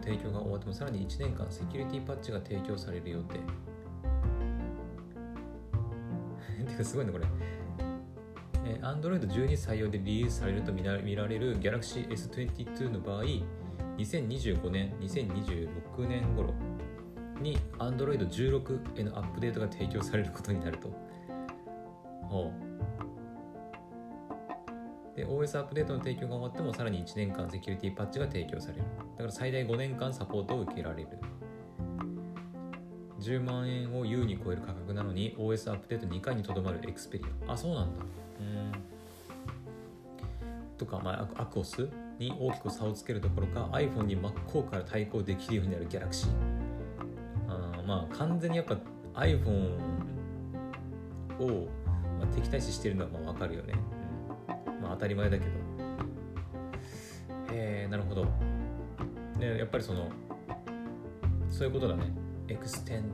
[0.04, 3.40] 提供が終わってもさらに1年間セキュリティパッチが提供される予定。
[6.68, 7.24] てかすごいねこれ。
[8.66, 13.24] え Android 12採用でリリースされると見られる Galaxy S22 の場合
[13.98, 16.52] 2025年2026年頃
[17.40, 20.88] に Android 16へのアップデートが提供されることになると。
[22.28, 22.63] ほう。
[25.44, 28.84] OS アップデートの提供が終わってもさらに1年間セキュリティパッチが提供される。
[29.12, 31.08] だから最大5年間サポートを受けられる。
[33.20, 37.52] 10万円を優に超える価格なのに OS アップデート2回にとどまるエクスペリア。
[37.52, 38.04] あそうなんだ。
[38.40, 38.72] うん。
[40.78, 46.28] とか、まあ、アクオスに大きく差をつけるどころか iPhone に真っ向から対抗できるようになる Galaxy
[47.48, 48.76] あまあ完全にやっぱ
[49.14, 49.78] iPhone
[51.38, 51.68] を、
[52.18, 53.74] まあ、敵対視してるのはまあ分かるよね。
[54.84, 55.50] まあ当たり前だけど。
[57.50, 58.26] えー、なるほど。
[59.38, 60.10] でやっぱりその
[61.48, 62.12] そういうことだね。
[62.48, 63.04] Extend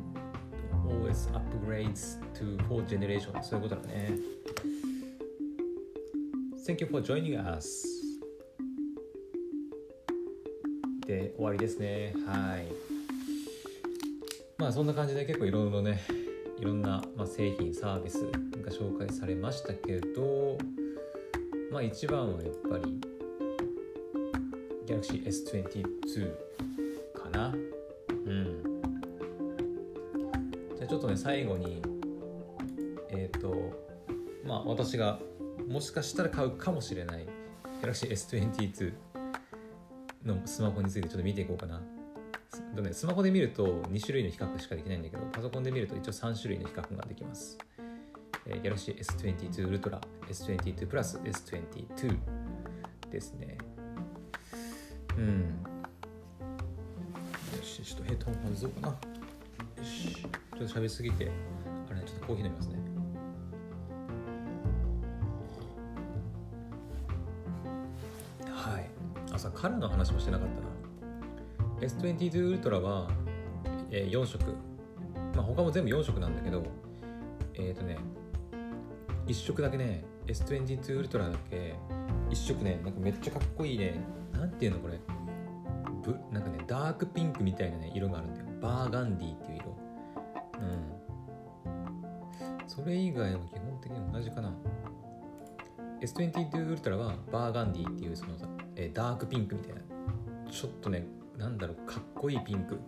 [0.89, 4.11] OS upgrades to 4th generation そういうことだね。
[6.67, 7.87] Thank you for joining us
[11.07, 12.13] で終わりですね。
[12.27, 12.67] はい。
[14.59, 16.01] まあそんな感じで結構いろいろね
[16.59, 20.59] いろんな、まあ、製品サービスが紹介されましたけど
[21.71, 23.01] まあ一番はやっぱり
[24.87, 26.33] Galaxy S22
[27.15, 27.49] かな。
[27.49, 28.63] うん。
[30.77, 31.83] じゃあちょっとね最後に
[33.09, 33.55] えっ、ー、と
[34.45, 35.21] まあ私が
[35.69, 37.27] もしかしたら買うかもしれない
[37.83, 38.93] Galaxy S22
[40.25, 41.81] のスマホについてちょっと見ていこうかな。
[42.75, 47.59] とね、スマホで見ると2種類の比較しかできないんだけどパソコンで見ると一応3種類の比較ができます。
[48.47, 50.01] えー、Galaxy S22 Ultra、
[50.31, 52.17] S22 Plus、S22
[53.11, 53.59] ですね。
[55.19, 55.41] うん。
[55.41, 55.47] よ
[57.63, 58.89] し、ちょっとヘッドホン外そうかな。
[58.89, 58.95] よ
[59.83, 60.15] し。
[60.15, 61.33] ちょっと喋りすぎて、
[61.91, 62.79] あれね、ちょっとコーヒー飲みますね。
[68.53, 68.89] はい。
[69.33, 70.69] 朝、カラーの話もしてなかったな。
[71.89, 73.11] S22 Ultra は、
[73.91, 74.45] えー、4色。
[75.35, 76.63] まあ、他も全部4色なんだけど、
[77.55, 77.99] えっ、ー、とね、
[79.27, 81.75] 1色だけね S22 ウルトラだけ
[82.31, 84.01] ？1色ねなんかめっちゃかっこいいね。
[84.33, 85.01] なんていうのこれ？
[86.03, 88.47] ブなんかねダークピンクみたいなね色があるんだよ。
[88.61, 89.77] バーガンディっていう色。
[90.61, 90.65] う
[92.63, 92.69] ん。
[92.69, 94.55] それ以外は基本的に同じかな。
[96.01, 98.37] S22 ウルトラはバーガンディっていうその
[98.77, 99.81] えダークピンクみたいな。
[100.51, 102.79] ちょっとねなんだろうかっこいいピンク。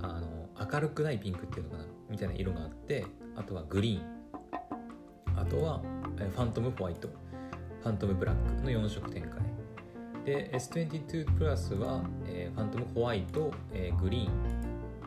[0.00, 1.84] あの明るくないピンクっていうのかな？
[2.08, 3.04] みたいな色があって
[3.36, 4.18] あとはグリーン。
[5.36, 5.82] あとは、
[6.26, 9.30] ファントムホワイト、ファントムブラックの4色展開。
[10.24, 14.30] で、S22 プラスは、えー、ファントムホワイト、えー、グリー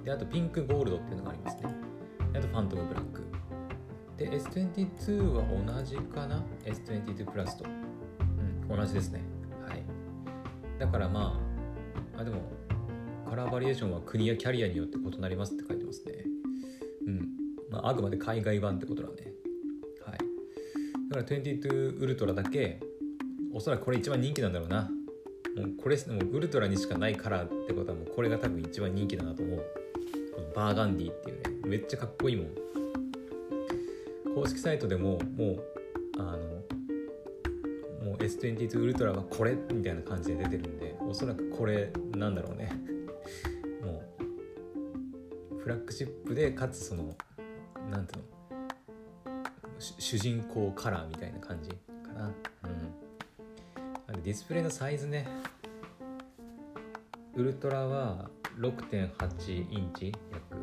[0.01, 0.03] ン。
[0.03, 1.75] で、あとピンクゴールドっていうのがありますね。
[2.33, 3.23] あとファントムブラック。
[4.17, 5.43] で、S22 は
[5.75, 7.65] 同じかな ?S22 プラスと。
[7.65, 9.21] うん、同じですね。
[9.67, 9.83] はい。
[10.79, 11.39] だからま
[12.15, 12.41] あ、あ、でも、
[13.29, 16.13] カラーバリエーションは国やキャリアによって異なりますって書いてますね。
[17.07, 17.29] うん。
[17.69, 19.30] まあ、あくまで海外版ってことなんで。
[21.11, 22.79] だから22ウルトラだけ
[23.53, 24.89] おそらくこれ一番人気なんだろうな。
[25.57, 29.65] もうこれもうウルトラにしかないカラーってことはもうこれが多分一番人気だなと思う。
[30.33, 32.47] このバーガンディっていうねめっちゃかっこいいもん。
[34.33, 35.63] 公式サイトでももう
[36.17, 36.37] あの
[38.05, 42.71] もう S22 ウルトラはこれみたいな感じで出てるんでおそらくこれなんだろうね。
[43.83, 44.01] も
[45.57, 47.13] うフラッグシップでかつその
[47.89, 48.40] なんていうの
[50.11, 51.69] 主人公カラーみたいな感じ
[52.05, 52.33] かな。
[54.11, 54.21] うん。
[54.21, 55.25] ディスプレイのサイズね。
[57.33, 60.57] ウルトラは6.8インチ約。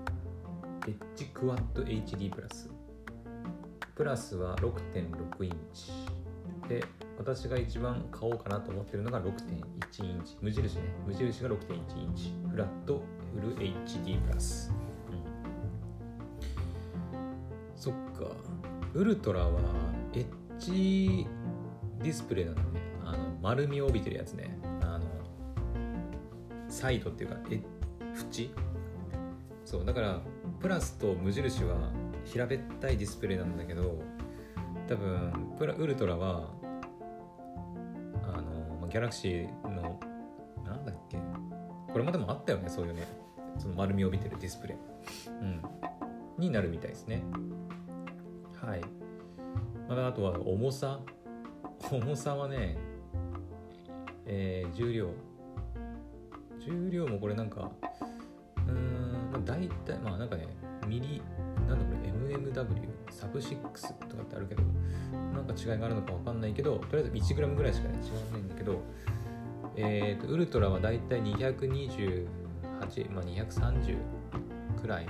[0.86, 2.68] エッジクワッド HD プラス。
[3.94, 5.92] プラスは6.6インチ。
[6.68, 6.84] で
[7.16, 10.36] 私が一番買おうかなと思ってるのが6.1インチ。
[10.42, 10.82] 無印ね。
[11.06, 12.34] 無印が6.1インチ。
[12.50, 13.02] フラット
[13.34, 14.70] フル HD プラス、
[17.76, 18.57] そっか。
[18.94, 19.60] ウルトラは
[20.14, 20.26] エッ
[20.58, 21.26] ジ
[22.02, 22.80] ディスプレイなのね。
[23.04, 24.58] あの丸みを帯びてるやつね。
[24.82, 25.04] あの
[26.68, 27.60] サイドっていうかえ
[28.14, 28.50] 縁
[29.64, 30.20] そうだから
[30.60, 31.90] プラスと無印は
[32.24, 34.02] 平べったいディスプレイなんだけど
[34.86, 36.50] 多分プラウルトラは
[38.24, 38.42] あ
[38.80, 40.00] のギャラクシーの
[40.64, 41.18] なんだっけ？
[41.92, 43.06] これまでもあったよねそういうね。
[43.58, 44.78] その丸みを帯びてるディスプレイ、
[45.28, 45.62] うん、
[46.38, 47.22] になるみたいですね。
[48.68, 48.82] はい、
[49.88, 51.00] まあ、あとは重さ。
[51.90, 52.76] 重さはね
[54.26, 55.08] えー、重量。
[56.58, 57.72] 重量もこれなんか
[58.66, 60.48] うーん、まあ、大体まあなんかね
[60.86, 61.22] ミリ
[61.66, 63.56] なんだこれ MMW サブ6
[64.06, 64.62] とかってあるけど
[65.32, 68.82] なんか違いがあるのかわかんないけどとりあえず 1g ぐらいしかね違わないんだけど
[69.76, 72.26] えっ、ー、とウルトラはだいたい228
[73.14, 73.96] まあ230
[74.78, 75.06] くらい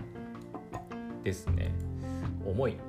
[1.24, 1.72] ですね。
[2.46, 2.87] 重い。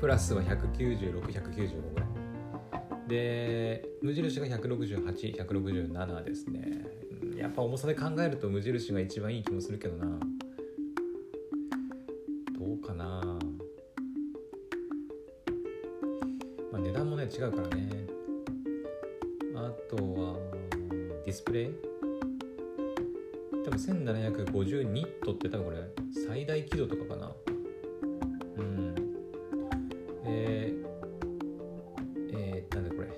[0.00, 2.08] プラスは196195ぐらい。
[3.08, 6.84] で無印が168167ですね。
[7.36, 10.06] やっぱ重さで考えると無印が一番いい気もするけどな。
[12.58, 13.38] どうかな。
[16.72, 18.06] まあ値段もね違うからね。
[19.56, 20.36] あとは
[21.24, 21.70] ディスプレイ？
[23.64, 25.78] 多分1750ニットって多分これ
[26.26, 27.32] 最大輝度とかかな。
[28.56, 28.94] うん。
[30.30, 30.88] えー、
[32.32, 33.08] えー、なんだこれ。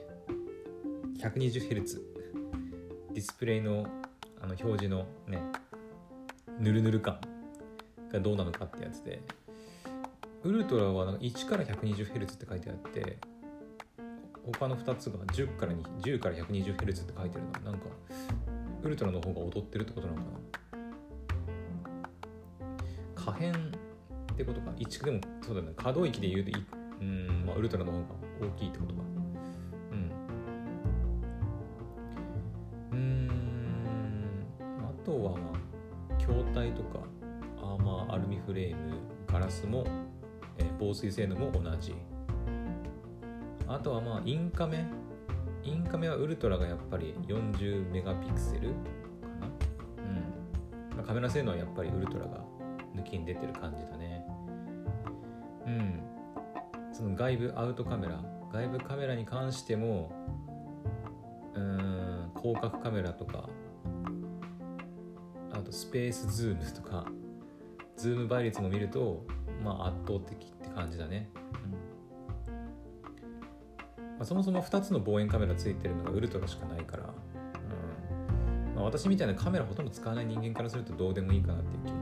[1.18, 2.00] 120Hz
[3.12, 3.84] ディスプレイの
[4.40, 5.42] あの表示のね
[6.58, 7.20] ぬるぬる感
[8.12, 9.20] がどうなのかってやつで。
[10.42, 13.18] ウルトラはなんか1から 120Hz って書いてあって
[14.58, 17.72] 他の2つが10から10から 120Hz って書いてるの。
[17.72, 17.86] なんか
[18.82, 20.38] ウルトラの方が劣ってるってことなのかな。
[23.14, 23.56] 可変っ
[24.34, 24.70] てことか。
[24.70, 28.04] 1でもそうだよね可動域で言うとうん、まあ、ウルトラの方が
[28.40, 29.00] 大きいってことか。
[29.92, 30.10] うん。
[32.92, 34.46] うん、
[34.80, 37.00] あとは、まあ、筐体とか、
[37.58, 39.86] アーマー、アルミフレーム、ガラスも、
[40.58, 41.94] えー、防水性能も同じ。
[43.66, 44.86] あとは、まあ、インカメ。
[45.62, 48.74] インカメはウルトラがやっぱり40メガピクセルか
[49.40, 49.46] な。
[49.98, 50.96] うん。
[50.96, 52.44] まあ、カメラ性能はやっぱりウルトラが
[52.96, 53.99] 抜きに出てる感じだね。
[57.20, 60.10] 外部アウトカメラ外部カメラに関しても
[61.52, 63.50] うん広角カメラとか
[65.52, 67.04] あと Space Zoom とか
[67.98, 69.26] ズーム倍率も見ると
[69.62, 71.28] まあ圧倒的って感じだね、
[71.62, 71.72] うん。
[71.72, 71.76] ま
[74.20, 77.06] あ、そもそも2つの望遠カメラついてるのがウルトラしかないから、う
[78.72, 78.74] ん。
[78.76, 81.99] まあ、私みたいなカメラほとんど使わない人間からするとどうでもいいかなっていう気も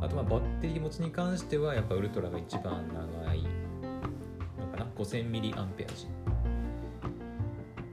[0.00, 3.42] あとはバッテリー持ちに関してはやっぱウルトラが一番長い
[4.58, 5.66] のかな？5000mAh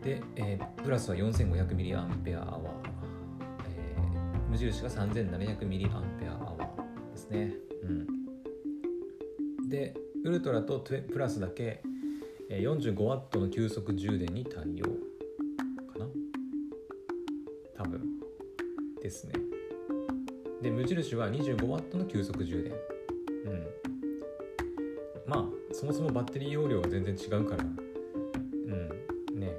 [0.04, 6.58] で、えー、プラスは 4500mAh、えー、無印が 3700mAh
[7.12, 7.54] ですね、
[9.62, 11.82] うん、でウルトラとプラスだけ
[12.50, 14.86] 45W の急速充電に対応
[15.92, 16.06] かな？
[17.76, 18.02] 多分。
[19.02, 19.45] ですね。
[20.66, 22.74] で無印は 25W の急速充電。
[23.46, 23.68] うん。
[25.28, 27.64] まあそもそもバッテリー容量が全然違うから。
[27.64, 29.40] うん。
[29.40, 29.52] ね。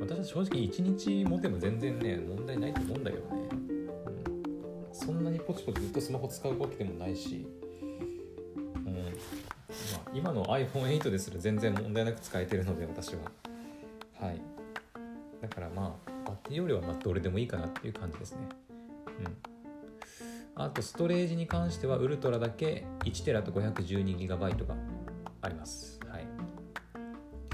[0.00, 3.54] 私は正直1日持てば全然ね問題ないと思うんだけどね、う
[4.30, 7.44] ん、そんなにポチポチずっとスマホ使うわけでもないし。
[8.54, 8.94] うん。
[8.94, 9.02] ま
[10.06, 13.22] あ、今の iPhone8 ですら全然問題なく使えてるので私は。
[14.20, 14.40] はい。
[15.40, 18.38] だからまあバッテリー容量はまあどれでもいいかなっていう感じですね。
[19.26, 19.51] うん。
[20.54, 24.76] あとストレージに関してはウルトラだけ 1TB と 512GB が
[25.40, 26.26] あります、はい、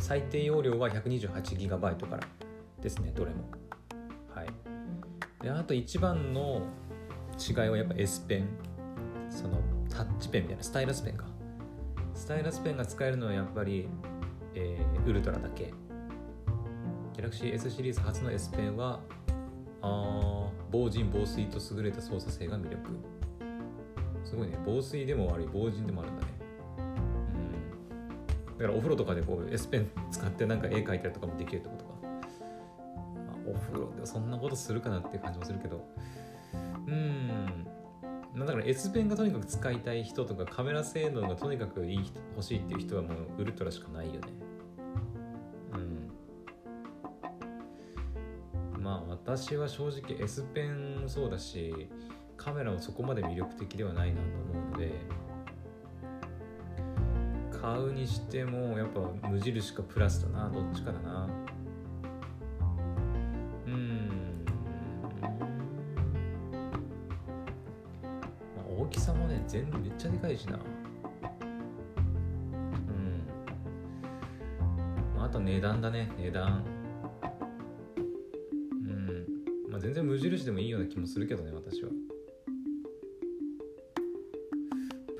[0.01, 2.20] 最低容量は 128GB から
[2.80, 3.44] ですねどれも。
[4.34, 4.46] はい。
[5.42, 6.62] であと一番の
[7.38, 8.49] 違いはやっぱ S ペン。
[9.30, 11.26] そのタッチペンみたいなスタイラスペンか。
[12.14, 13.88] スタイラスペンが使えるのはやっぱり
[14.55, 15.72] えーウルトラだけ。
[17.14, 19.01] Galaxy S シリーズ初の S ペンは
[19.83, 22.99] あ防塵防水と優れた操作性が魅力。
[24.24, 24.59] すごいね。
[24.64, 26.29] 防水でもあり防塵でもあるんだね。
[26.79, 28.59] うん。
[28.59, 31.91] だからお風呂とかでこう S ペン使ってなんか絵描いたりとかもできるってことか、
[33.26, 35.87] まあ、お風呂でそんなことするかなっていう感じもするけど。
[36.87, 37.66] うん。
[38.37, 43.09] だから S ペンがとにかく使いたい人とかカメラ性能がとにかくいい人欲しいっていう人はも
[43.39, 44.47] うウルトラしかないよね。
[49.39, 51.89] 私は正直 S ペンもそうだし
[52.36, 54.22] カメラもそこまで魅力的ではないなと
[54.53, 54.93] 思うので
[57.62, 61.28] 買うにしてもやっぱ無印かプラスだなどっちかだな。
[63.66, 64.45] うん。
[65.20, 65.28] ま
[68.62, 70.59] あ大きさもね全部めっちゃでかいしな。
[70.59, 70.59] う
[72.93, 73.22] ん。
[75.16, 76.78] まああと値段だね値段。
[79.79, 81.91] まあ全然無印でもいいような気もするけどね私は。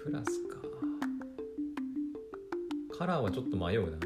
[0.05, 0.59] プラスか。
[2.99, 3.99] カラーはちょっと迷うな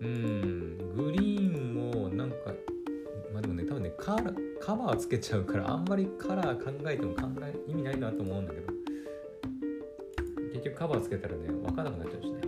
[0.00, 2.36] うんグリーンもなんか
[3.32, 8.74] まあでもね多分ねカラカバーつけちゃうからあんまりカラー考えても考え意味ないなと思うんだけど。
[10.52, 12.40] 結局カバーつけたらね分からなくなっちゃうしね。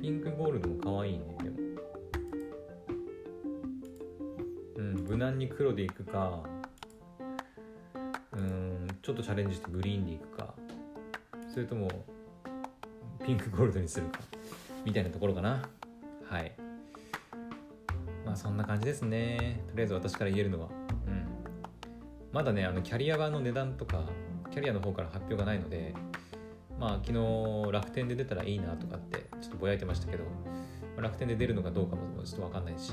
[0.00, 1.39] ピンクゴールドも可愛いね。
[5.38, 6.42] に黒でいくか
[8.32, 10.54] うんちょっとチャレンジしてグリーンでいくか
[11.52, 11.88] それとも
[13.24, 14.20] ピンクゴールドにするか
[14.84, 15.62] みたいなところかな。
[16.24, 16.52] はい。
[18.24, 19.62] まあそんな感じですね。
[19.68, 20.68] とりあえず私から言えるのは。
[21.06, 21.26] うん。
[22.32, 24.04] まだねあのキャリア版の値段とか
[24.50, 25.94] キャリアの方から発表がないので
[26.78, 30.24] まあ昨日楽天で出たらいいなとかってちょっとぼやいてましたけど
[30.96, 32.92] 楽天で出るのかどうかもちょっと分かんないし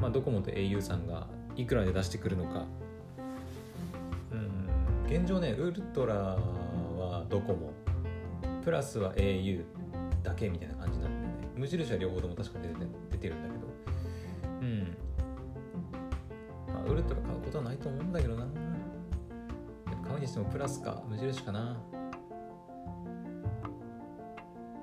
[0.00, 1.26] まあドコモと au さんが
[1.56, 2.66] いくらで出してくるのか。
[4.32, 5.06] うん。
[5.06, 7.72] 現状ねウルトラはドコモ。
[8.64, 9.64] プラスは au
[10.22, 12.74] だけみたいな感じなんでね無印は両方とも確か出て
[13.12, 13.66] 出てるんだけど。
[14.60, 14.96] うん。
[16.72, 18.46] まあウルトラ買うことはないと思うんだけどな。
[20.06, 21.02] 買うにしてもプラスか。
[21.08, 21.76] 無印かな。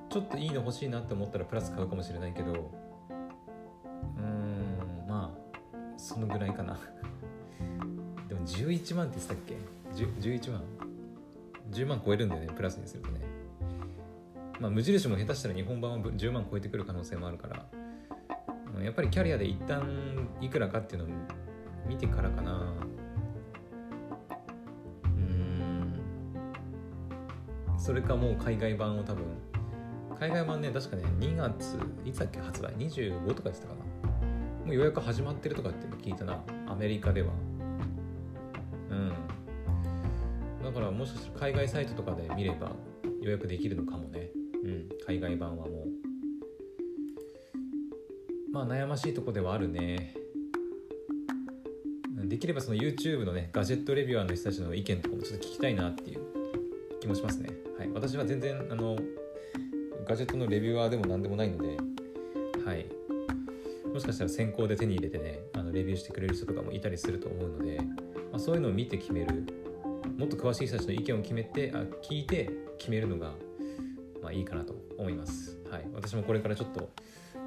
[0.09, 2.84] ちょっといいの欲しいなって思ったらプラス買うかもしれないけど。
[6.15, 6.79] そのぐらいかな。
[8.29, 9.57] でも11万って言ってたっけ
[10.21, 10.61] ？11万
[11.71, 13.19] ？10万超えるんだよねプラスにするとね。
[14.61, 17.65] まあ無印も下手したら日本版は10万超えてくる可能性もあるから。
[18.81, 19.85] やっぱりキャリアで一旦
[20.39, 21.09] いくらかっていうのを
[21.85, 22.73] 見てからかな。
[25.03, 25.99] うん。
[27.77, 29.25] それかもう海外版を多分。
[30.17, 32.39] 海外版ね確かね2月いつだっけ？
[32.39, 33.81] 発売？25とか言ってたかな。
[34.65, 37.29] もう予約始まってるとかって聞いたなアメリカでは。
[38.89, 39.13] うん。
[40.63, 42.71] だからもしかしたら海外サイトとかで見れば
[43.21, 44.31] 予約できるのかもね。
[44.63, 44.89] うん。
[45.05, 45.87] 海外版はもう。
[48.51, 50.15] まあ悩ましいとこではあるね。
[52.23, 56.21] できればその YouTube のねガジェットレビュアーの人たちの意見とかもちょっと聞きたいなっていう。
[57.05, 57.49] 気もしますね。
[57.77, 57.89] はい。
[57.93, 58.97] 私は全然あの
[60.07, 61.77] ガジェットのレビュアーでも何でもないので。
[62.65, 62.94] はい。
[63.95, 67.79] もしかしたら先行で手に入れてねあのレビューしてくれる人とかもいたりすると思うので、
[68.29, 69.45] まあ、そういうのを見て決める。
[70.17, 73.31] もっと詳しい人たちの意見を決めてあ聞いて決めるのが、
[74.21, 76.89] まあ、いいかなと思います、はい、私もこれからちょっと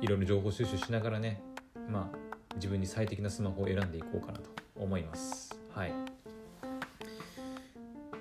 [0.03, 1.41] いろいろ情報収集しながらね
[1.89, 2.17] まあ
[2.57, 5.59] 自分に最適なスマホを選んでいこうかなと思います。
[5.73, 5.93] はい。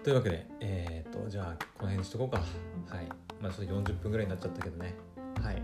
[0.03, 2.37] というわけでえっ、とじゃあこの辺にしとこうか。
[2.37, 3.07] はい。
[3.41, 4.95] まあちょっと40分ぐらいになっちゃったけどね。
[5.41, 5.61] はい。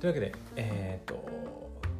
[0.00, 1.23] というわけでえっ、と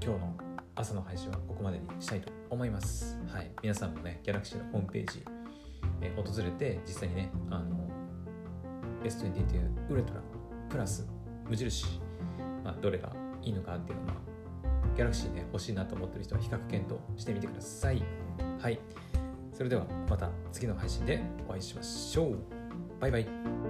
[0.05, 0.35] 今日の
[0.75, 3.19] 朝の配信はここまでにしたいと思います。
[3.27, 3.51] はい。
[3.63, 5.25] 皆さんもねギャラクシーのホームページ、
[6.03, 7.89] えー訪れて実際にねあの
[9.03, 10.21] S22 ウルトラ
[10.69, 11.09] プラス
[11.49, 11.87] 無印、
[12.63, 14.15] まあ、どれがいいのかっていうのは
[14.95, 18.03] ギャラクシーね欲しいなと思ってる人は比較検討してみてください。
[18.61, 18.79] はい。
[19.55, 22.39] それではまた次の配信でお会いしましょう。
[23.01, 23.64] バイバイ。